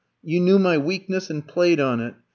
You 0.23 0.39
knew 0.39 0.57
my 0.57 0.79
weakness, 0.79 1.29
and 1.29 1.47
played 1.47 1.79
on 1.79 1.99
it. 1.99 2.15